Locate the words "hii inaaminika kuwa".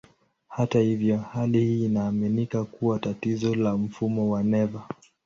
1.65-2.99